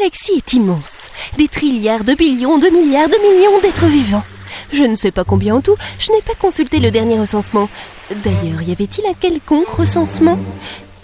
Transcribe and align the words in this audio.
galaxie 0.00 0.32
est 0.36 0.52
immense. 0.54 0.98
Des 1.36 1.48
trilliards 1.48 2.04
de 2.04 2.14
billions, 2.14 2.58
de 2.58 2.68
milliards, 2.68 3.08
de 3.08 3.16
millions 3.16 3.60
d'êtres 3.60 3.86
vivants. 3.86 4.24
Je 4.72 4.84
ne 4.84 4.94
sais 4.94 5.10
pas 5.10 5.24
combien 5.24 5.56
en 5.56 5.60
tout, 5.60 5.76
je 5.98 6.10
n'ai 6.12 6.22
pas 6.22 6.34
consulté 6.34 6.78
le 6.78 6.90
dernier 6.90 7.18
recensement. 7.18 7.68
D'ailleurs, 8.24 8.62
y 8.62 8.72
avait-il 8.72 9.04
un 9.06 9.14
quelconque 9.14 9.68
recensement? 9.68 10.38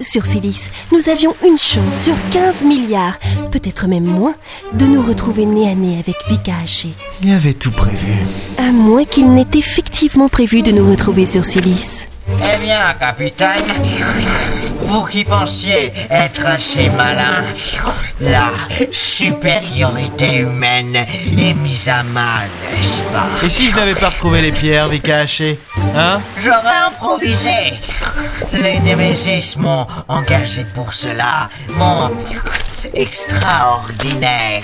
Sur 0.01 0.27
Silice, 0.27 0.71
nous 0.93 1.09
avions 1.09 1.35
une 1.45 1.59
chance 1.59 2.05
sur 2.05 2.15
15 2.33 2.65
milliards, 2.65 3.19
peut-être 3.51 3.87
même 3.87 4.05
moins, 4.05 4.35
de 4.75 4.85
nous 4.87 5.03
retrouver 5.03 5.47
nez 5.47 5.71
à 5.71 5.75
nez 5.75 5.99
avec 5.99 6.17
Vika 6.29 6.53
Haché. 6.63 6.91
Il 7.23 7.31
avait 7.31 7.55
tout 7.55 7.71
prévu. 7.71 8.13
À 8.59 8.73
moins 8.73 9.05
qu'il 9.05 9.31
n'ait 9.33 9.47
effectivement 9.55 10.29
prévu 10.29 10.63
de 10.63 10.71
nous 10.71 10.91
retrouver 10.91 11.27
sur 11.27 11.45
Silice. 11.45 12.09
Eh 12.29 12.59
bien, 12.61 12.95
capitaine, 12.99 13.63
vous 14.81 15.05
qui 15.05 15.25
pensiez 15.25 15.93
être 16.11 16.45
assez 16.45 16.89
malin, 16.91 17.45
la 18.21 18.51
supériorité 18.91 20.39
humaine 20.39 20.97
est 20.97 21.55
mise 21.55 21.89
à 21.89 22.03
mal, 22.03 22.49
n'est-ce 22.75 23.03
pas? 23.05 23.27
Et 23.45 23.49
si 23.49 23.71
je 23.71 23.77
n'avais 23.77 23.95
pas 23.95 24.09
retrouvé 24.09 24.43
les 24.43 24.51
pierres, 24.53 24.89
Vika 24.89 25.21
Haché 25.21 25.59
Hein? 25.97 26.21
J'aurais 26.43 26.87
improvisé. 26.89 27.75
Les 28.53 28.81
Némésis 28.81 29.57
m'ont 29.57 29.87
engagé 30.09 30.65
pour 30.75 30.93
cela. 30.93 31.49
Mon 31.71 32.11
extraordinaire 32.95 34.63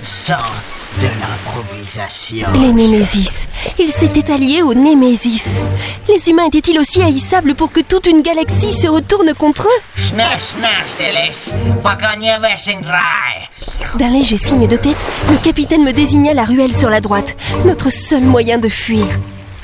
sens 0.00 0.88
de 1.00 1.06
l'improvisation. 1.06 2.46
Les 2.54 2.72
Némésis. 2.72 3.48
Ils 3.78 3.92
s'étaient 3.92 4.32
alliés 4.32 4.62
aux 4.62 4.74
Némésis. 4.74 5.44
Les 6.08 6.28
humains 6.28 6.46
étaient-ils 6.46 6.78
aussi 6.78 7.02
haïssables 7.02 7.54
pour 7.54 7.72
que 7.72 7.80
toute 7.80 8.06
une 8.06 8.22
galaxie 8.22 8.72
se 8.72 8.88
retourne 8.88 9.34
contre 9.34 9.68
eux? 9.68 10.02
D'un 13.98 14.08
léger 14.08 14.36
signe 14.36 14.66
de 14.66 14.76
tête, 14.76 14.96
le 15.30 15.36
capitaine 15.38 15.84
me 15.84 15.92
désigna 15.92 16.34
la 16.34 16.44
ruelle 16.44 16.74
sur 16.74 16.90
la 16.90 17.00
droite, 17.00 17.36
notre 17.64 17.90
seul 17.90 18.22
moyen 18.22 18.58
de 18.58 18.68
fuir. 18.68 19.06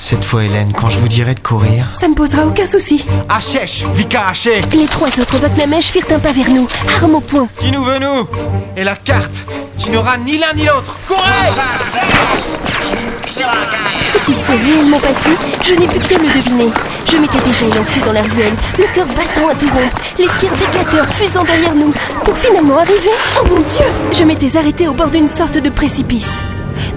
Cette 0.01 0.23
fois, 0.23 0.45
Hélène, 0.45 0.71
quand 0.73 0.89
je 0.89 0.97
vous 0.97 1.09
dirai 1.09 1.35
de 1.35 1.41
courir. 1.41 1.85
Ça 1.91 2.07
me 2.07 2.15
posera 2.15 2.45
aucun 2.45 2.65
souci. 2.65 3.05
Hachèche 3.27 3.83
Vika 3.93 4.27
Haché 4.29 4.61
Les 4.71 4.85
trois 4.85 5.09
autres 5.19 5.37
Vatnamesh 5.37 5.87
firent 5.87 6.05
un 6.11 6.19
pas 6.19 6.31
vers 6.31 6.49
nous, 6.49 6.67
arme 7.01 7.15
au 7.15 7.19
poing. 7.19 7.47
Qui 7.59 7.69
nous 7.69 7.83
veut 7.83 7.99
nous? 7.99 8.25
Et 8.77 8.83
la 8.85 8.95
carte 8.95 9.45
Tu 9.77 9.91
n'auras 9.91 10.17
ni 10.17 10.37
l'un 10.37 10.53
ni 10.55 10.63
l'autre 10.63 10.95
Courez 11.05 11.19
Ce 14.09 14.17
qu'il 14.19 14.37
s'est 14.37 14.55
réellement 14.55 14.99
passé, 14.99 15.31
je 15.63 15.73
n'ai 15.75 15.87
pu 15.87 15.99
que 15.99 16.21
le 16.21 16.33
deviner. 16.33 16.71
Je 17.05 17.17
m'étais 17.17 17.39
déjà 17.39 17.65
élancé 17.65 17.99
dans 18.05 18.13
la 18.13 18.21
ruelle, 18.21 18.53
le 18.77 18.85
cœur 18.95 19.05
battant 19.07 19.49
à 19.49 19.55
tout 19.55 19.67
rompre, 19.67 19.97
les 20.17 20.27
tirs 20.37 20.53
d'éclateurs 20.53 21.09
fusant 21.13 21.43
derrière 21.43 21.75
nous, 21.75 21.93
pour 22.23 22.37
finalement 22.37 22.77
arriver, 22.77 23.09
oh 23.41 23.47
mon 23.49 23.61
Dieu 23.61 23.85
Je 24.13 24.23
m'étais 24.23 24.55
arrêté 24.57 24.87
au 24.87 24.93
bord 24.93 25.09
d'une 25.09 25.27
sorte 25.27 25.57
de 25.57 25.69
précipice. 25.69 26.29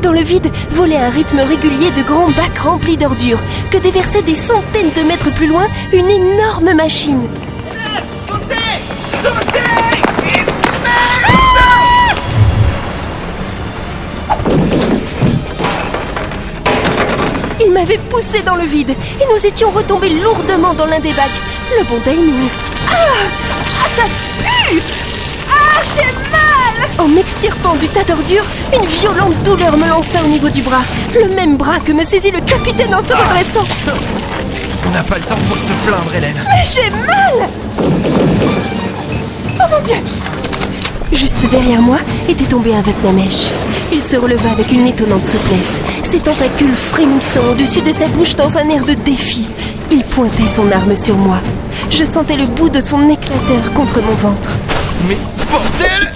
Dans 0.02 0.12
le 0.12 0.20
vide 0.20 0.50
volait 0.70 0.96
un 0.96 1.10
rythme 1.10 1.40
régulier 1.40 1.90
de 1.92 2.02
grands 2.02 2.30
bacs 2.30 2.58
remplis 2.58 2.96
d'ordures, 2.96 3.38
que 3.70 3.78
déversait 3.78 4.22
des 4.22 4.34
centaines 4.34 4.90
de 4.96 5.02
mètres 5.02 5.32
plus 5.32 5.46
loin 5.46 5.66
une 5.92 6.10
énorme 6.10 6.74
machine. 6.74 7.28
Il 17.64 17.70
m'avait 17.72 17.98
poussé 18.10 18.42
dans 18.44 18.56
le 18.56 18.64
vide 18.64 18.90
et 18.90 19.24
nous 19.32 19.46
étions 19.46 19.70
retombés 19.70 20.10
lourdement 20.10 20.74
dans 20.74 20.86
l'un 20.86 21.00
des 21.00 21.12
bacs. 21.12 21.30
Le 21.78 21.84
bon 21.84 22.00
timing. 22.00 22.48
Ah 22.88 22.94
Ah, 23.80 23.88
ça 23.96 24.02
pue 24.42 24.82
Ah, 25.48 25.80
j'ai 25.94 26.30
mal 26.30 26.41
En 26.98 27.08
m'extirpant 27.08 27.74
du 27.76 27.88
tas 27.88 28.04
d'ordures, 28.04 28.44
une 28.74 28.86
violente 28.86 29.42
douleur 29.44 29.76
me 29.76 29.88
lança 29.88 30.22
au 30.24 30.28
niveau 30.28 30.48
du 30.48 30.62
bras. 30.62 30.84
Le 31.14 31.34
même 31.34 31.56
bras 31.56 31.80
que 31.80 31.92
me 31.92 32.04
saisit 32.04 32.30
le 32.30 32.40
capitaine 32.40 32.94
en 32.94 33.00
se 33.00 33.12
redressant. 33.12 33.66
On 34.86 34.90
n'a 34.90 35.02
pas 35.02 35.16
le 35.18 35.24
temps 35.24 35.38
pour 35.48 35.58
se 35.58 35.72
plaindre, 35.84 36.14
Hélène. 36.14 36.42
Mais 36.48 36.64
j'ai 36.72 36.90
mal 36.90 37.48
Oh 39.60 39.64
mon 39.70 39.80
dieu 39.82 39.96
Juste 41.12 41.48
derrière 41.50 41.80
moi 41.80 41.98
était 42.28 42.44
tombé 42.44 42.74
un 42.74 42.82
Vatnamesh. 42.82 43.50
Il 43.92 44.02
se 44.02 44.16
releva 44.16 44.50
avec 44.50 44.72
une 44.72 44.86
étonnante 44.86 45.26
souplesse, 45.26 45.82
ses 46.10 46.20
tentacules 46.20 46.74
frémissant 46.74 47.50
au-dessus 47.52 47.82
de 47.82 47.92
sa 47.92 48.06
bouche 48.08 48.34
dans 48.34 48.56
un 48.56 48.68
air 48.70 48.84
de 48.84 48.94
défi. 48.94 49.50
Il 49.90 50.02
pointait 50.04 50.52
son 50.54 50.70
arme 50.72 50.96
sur 50.96 51.16
moi. 51.16 51.38
Je 51.90 52.04
sentais 52.04 52.36
le 52.36 52.46
bout 52.46 52.70
de 52.70 52.80
son 52.80 53.08
éclateur 53.10 53.72
contre 53.74 54.00
mon 54.00 54.14
ventre. 54.14 54.50
Mais 55.06 55.18
bordel 55.50 56.12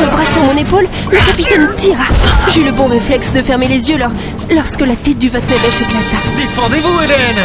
Le 0.00 0.06
bras 0.10 0.24
sur 0.24 0.42
mon 0.42 0.56
épaule, 0.56 0.88
le 1.10 1.18
capitaine 1.18 1.68
tira. 1.76 2.04
J'eus 2.50 2.64
le 2.64 2.72
bon 2.72 2.86
réflexe 2.86 3.32
de 3.32 3.42
fermer 3.42 3.68
les 3.68 3.88
yeux 3.88 3.98
lors- 3.98 4.12
lorsque 4.50 4.80
la 4.80 4.96
tête 4.96 5.18
du 5.18 5.28
Vatnamesh 5.28 5.80
éclata. 5.80 6.16
Défendez-vous, 6.36 7.00
Hélène 7.00 7.36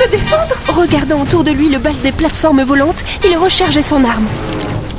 Me 0.00 0.10
défendre? 0.10 0.54
Regardant 0.68 1.20
autour 1.20 1.44
de 1.44 1.50
lui 1.52 1.68
le 1.68 1.78
bal 1.78 1.94
des 2.02 2.12
plateformes 2.12 2.62
volantes, 2.64 3.02
il 3.28 3.36
rechargeait 3.36 3.82
son 3.82 4.04
arme. 4.04 4.26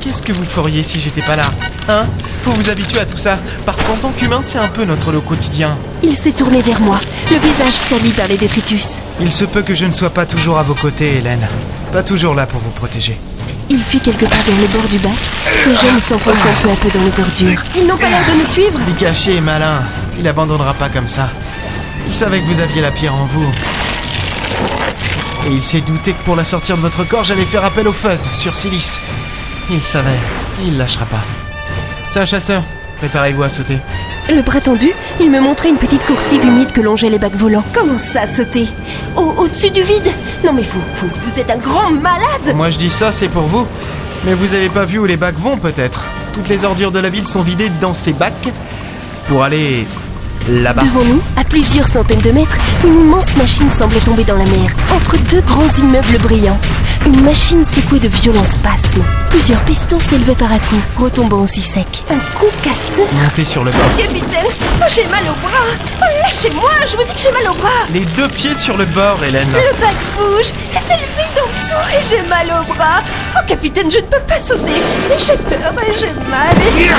Qu'est-ce 0.02 0.22
que 0.22 0.31
vous 0.34 0.44
feriez 0.46 0.84
si 0.84 1.00
j'étais 1.00 1.22
pas 1.22 1.36
là? 1.36 1.44
Hein? 1.90 2.06
Faut 2.44 2.52
vous 2.52 2.70
habituer 2.70 3.00
à 3.00 3.06
tout 3.06 3.18
ça, 3.18 3.40
parce 3.66 3.82
qu'en 3.84 3.96
tant 3.96 4.09
qu'humain, 4.12 4.42
c'est 4.44 4.59
un 4.59 4.68
peu 4.68 4.86
notre 4.86 5.12
lot 5.12 5.22
quotidien. 5.22 5.78
Il 6.03 6.16
s'est 6.16 6.32
tourné 6.32 6.62
vers 6.62 6.80
moi, 6.80 7.00
le 7.32 7.38
visage 7.38 7.74
sali 7.74 8.12
par 8.12 8.28
les 8.28 8.38
détritus. 8.38 9.00
Il 9.20 9.32
se 9.32 9.46
peut 9.46 9.62
que 9.64 9.74
je 9.76 9.86
ne 9.86 9.92
sois 9.92 10.12
pas 10.12 10.26
toujours 10.26 10.58
à 10.59 10.64
vos 10.64 10.76
côtés, 10.76 11.18
Hélène. 11.18 11.47
Pas 11.92 12.03
toujours 12.03 12.34
là 12.36 12.46
pour 12.46 12.59
vous 12.59 12.70
protéger. 12.70 13.18
Il 13.70 13.81
fit 13.81 14.00
quelques 14.00 14.28
pas 14.28 14.36
vers 14.46 14.62
le 14.62 14.68
bord 14.68 14.88
du 14.88 15.00
bac, 15.00 15.12
ses 15.64 15.74
jambes 15.74 16.00
s'enfonçant 16.00 16.50
peu 16.62 16.70
à 16.70 16.76
peu 16.76 16.90
dans 16.92 17.03
les 17.03 17.20
ordures. 17.20 17.62
Ils 17.76 17.88
n'ont 17.88 17.98
pas 17.98 18.09
l'air 18.09 18.24
de 18.31 18.40
nous 18.40 18.46
suivre 18.46 18.78
Vikaché 18.88 19.38
est 19.38 19.42
malin. 19.42 19.81
Il 20.20 20.28
abandonnera 20.28 20.74
pas 20.76 20.90
comme 20.90 21.08
ça. 21.08 21.30
Il 22.06 22.14
savait 22.14 22.40
que 22.42 22.46
vous 22.46 22.59
aviez 22.59 22.81
la 22.81 22.92
pierre 22.92 23.16
en 23.16 23.26
vous. 23.26 23.52
Et 25.48 25.52
il 25.52 25.64
s'est 25.64 25.81
douté 25.81 26.14
que 26.14 26.24
pour 26.24 26.36
la 26.36 26.44
sortir 26.44 26.78
de 26.78 26.81
votre 26.81 27.03
corps, 27.03 27.24
j'allais 27.24 27.46
faire 27.46 27.66
appel 27.66 27.88
au 27.88 27.94
fuzz 27.94 28.30
sur 28.34 28.56
Silice. 28.56 29.00
Il 29.72 29.82
savait. 29.82 30.20
Il 30.64 30.78
lâchera 30.78 31.06
pas. 31.06 31.24
C'est 32.09 32.20
un 32.20 32.26
chasseur. 32.26 32.64
Préparez-vous 33.05 33.43
à 33.43 33.51
sauter. 33.51 33.77
Le 34.29 34.41
bras 34.41 34.59
tendu, 34.61 34.91
il 35.19 35.29
me 35.29 35.39
montrait 35.39 35.69
une 35.69 35.77
petite 35.77 36.03
coursive 36.07 36.43
humide 36.43 36.71
que 36.71 36.81
longeaient 36.81 37.11
les 37.11 37.19
bacs 37.19 37.35
volants. 37.35 37.63
Comment 37.71 37.99
ça, 37.99 38.21
sauter 38.25 38.67
Au- 39.16 39.35
Au-dessus 39.38 39.69
du 39.69 39.83
vide 39.83 40.09
Non 40.43 40.53
mais 40.53 40.63
vous, 40.63 40.81
vous, 40.95 41.07
vous 41.16 41.39
êtes 41.39 41.51
un 41.51 41.57
grand 41.57 41.91
malade 41.91 42.55
Moi 42.55 42.71
je 42.71 42.79
dis 42.79 42.89
ça, 42.89 43.11
c'est 43.11 43.27
pour 43.27 43.43
vous. 43.43 43.67
Mais 44.25 44.33
vous 44.33 44.55
avez 44.55 44.69
pas 44.69 44.85
vu 44.85 44.97
où 44.97 45.05
les 45.05 45.17
bacs 45.17 45.38
vont 45.38 45.55
peut-être. 45.55 46.07
Toutes 46.33 46.49
les 46.49 46.63
ordures 46.66 46.91
de 46.91 46.97
la 46.97 47.09
ville 47.11 47.27
sont 47.27 47.43
vidées 47.43 47.69
dans 47.79 47.93
ces 47.93 48.11
bacs 48.11 48.49
pour 49.27 49.43
aller 49.43 49.85
là-bas. 50.49 50.81
Devant 50.81 51.05
nous, 51.05 51.22
à 51.37 51.43
plusieurs 51.43 51.87
centaines 51.87 52.22
de 52.22 52.31
mètres, 52.31 52.57
une 52.83 53.01
immense 53.01 53.37
machine 53.37 53.69
semblait 53.72 53.99
tomber 53.99 54.23
dans 54.23 54.37
la 54.37 54.45
mer, 54.45 54.75
entre 54.95 55.16
deux 55.29 55.41
grands 55.41 55.72
immeubles 55.77 56.17
brillants. 56.23 56.57
Une 57.05 57.21
machine 57.21 57.63
secouée 57.63 57.99
de 57.99 58.07
violents 58.07 58.45
spasmes. 58.45 59.03
Plusieurs 59.29 59.63
pistons 59.63 59.99
s'élevaient 59.99 60.35
par 60.35 60.51
à 60.51 60.57
coups, 60.57 60.81
retombant 60.97 61.41
aussi 61.41 61.61
secs. 61.61 62.03
Un 62.09 62.19
concasseur 62.38 63.07
Montez 63.13 63.45
sur 63.45 63.63
le 63.63 63.71
bord. 63.71 63.95
Capitaine, 63.97 64.47
oh, 64.49 64.85
j'ai 64.89 65.05
mal 65.05 65.21
au 65.23 65.39
bras 65.39 65.66
oh, 66.01 66.03
Lâchez-moi, 66.23 66.71
je 66.89 66.97
vous 66.97 67.03
dis 67.03 67.13
que 67.13 67.19
j'ai 67.19 67.31
mal 67.31 67.47
au 67.51 67.53
bras 67.53 67.85
Les 67.93 68.05
deux 68.05 68.27
pieds 68.29 68.55
sur 68.55 68.75
le 68.75 68.85
bord, 68.85 69.23
Hélène. 69.23 69.49
Le 69.51 69.79
bac 69.79 69.95
bouge, 70.17 70.49
et 70.73 70.79
c'est 70.79 70.95
le 70.95 71.07
vide 71.16 71.43
en 71.43 71.49
dessous, 71.49 71.95
et 71.95 72.03
j'ai 72.09 72.27
mal 72.27 72.47
au 72.47 72.73
bras 72.73 73.01
Oh, 73.37 73.41
capitaine, 73.47 73.91
je 73.91 73.97
ne 73.97 74.03
peux 74.03 74.22
pas 74.27 74.39
sauter 74.39 74.72
Et 74.72 75.19
j'ai 75.19 75.37
peur, 75.37 75.73
et 75.87 75.99
j'ai 75.99 76.13
mal, 76.29 76.55
et... 76.57 76.89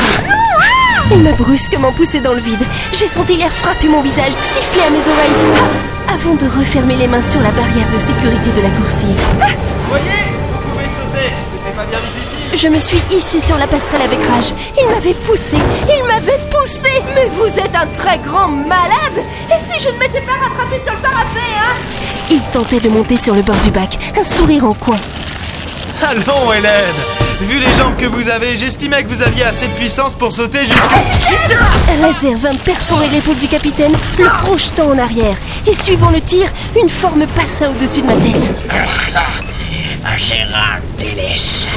Il 1.13 1.19
m'a 1.23 1.33
brusquement 1.33 1.93
poussé 1.93 2.21
dans 2.21 2.33
le 2.33 2.41
vide. 2.41 2.63
J'ai 2.93 3.07
senti 3.07 3.37
l'air 3.37 3.53
frapper 3.53 3.89
mon 3.89 4.03
visage, 4.03 4.33
siffler 4.41 4.83
à 4.83 4.91
mes 4.91 4.99
oreilles, 4.99 5.57
ah, 5.57 5.96
avant 6.13 6.35
de 6.35 6.47
refermer 6.47 6.97
les 6.97 7.09
mains 7.09 7.23
sur 7.29 7.41
la 7.41 7.51
barrière 7.51 7.87
de 7.93 7.99
sécurité 7.99 8.51
de 8.57 8.63
la 8.63 8.71
coursive. 8.71 9.21
Ah 9.41 9.47
Voyez 9.89 10.05
Vous 10.53 10.71
pouvez 10.71 10.85
sauter. 10.85 11.33
C'était 11.53 11.77
pas 11.77 11.85
bien 11.85 11.99
difficile. 12.01 12.39
Je 12.55 12.69
me 12.69 12.79
suis 12.79 13.01
hissée 13.15 13.41
sur 13.41 13.59
la 13.59 13.67
passerelle 13.67 14.03
avec 14.03 14.19
rage. 14.27 14.53
Il 14.81 14.87
m'avait 14.89 15.15
poussé, 15.15 15.57
il 15.89 16.05
m'avait 16.07 16.41
poussé 16.51 16.91
Mais 17.15 17.29
vous 17.37 17.59
êtes 17.59 17.75
un 17.75 17.87
très 17.87 18.19
grand 18.19 18.49
malade 18.49 19.19
Et 19.51 19.59
si 19.59 19.81
je 19.81 19.89
ne 19.93 19.99
m'étais 19.99 20.23
pas 20.23 20.33
rattrapé 20.43 20.83
sur 20.85 20.95
le 20.95 21.01
parapet, 21.01 21.51
hein? 21.59 21.75
Il 22.31 22.41
tentait 22.53 22.81
de 22.81 22.89
monter 22.89 23.17
sur 23.17 23.35
le 23.35 23.43
bord 23.43 23.57
du 23.63 23.71
bac, 23.71 23.99
un 24.19 24.25
sourire 24.37 24.65
en 24.65 24.75
coin. 24.75 24.99
Allons, 26.03 26.53
Hélène 26.53 26.95
Vu 27.41 27.61
les 27.61 27.73
jambes 27.75 27.97
que 27.97 28.07
vous 28.07 28.31
avez, 28.31 28.57
j'estimais 28.57 29.03
que 29.03 29.09
vous 29.09 29.23
aviez 29.23 29.45
assez 29.45 29.69
de 29.69 29.73
puissance 29.75 30.15
pour 30.15 30.33
sauter 30.33 30.61
jusqu'à... 30.61 30.97
Un 31.93 32.01
laser 32.01 32.37
vint 32.39 32.57
perforer 32.57 33.11
l'épaule 33.11 33.37
du 33.37 33.47
capitaine, 33.47 33.93
le 34.19 34.25
projetant 34.45 34.91
en 34.91 34.99
arrière. 34.99 35.37
Et 35.67 35.75
suivant 35.75 36.11
le 36.11 36.21
tir, 36.21 36.49
une 36.81 36.89
forme 36.89 37.27
passa 37.27 37.69
au-dessus 37.71 38.01
de 38.01 38.07
ma 38.07 38.17
tête. 38.17 38.55
Ça, 39.09 39.25
un 40.07 40.17
Gérard 40.17 40.81
Delis. 40.99 41.69